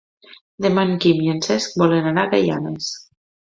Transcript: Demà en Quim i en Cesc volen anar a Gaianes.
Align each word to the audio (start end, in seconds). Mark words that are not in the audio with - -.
Demà 0.65 0.85
en 0.91 0.93
Quim 1.03 1.19
i 1.27 1.29
en 1.35 1.43
Cesc 1.49 1.79
volen 1.83 2.11
anar 2.15 2.25
a 2.29 2.35
Gaianes. 2.35 2.91